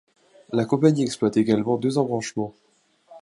La 0.51 0.65
compagnie 0.65 1.03
exploite 1.03 1.37
également 1.37 1.77
deux 1.77 1.99
embranchements. 1.99 2.55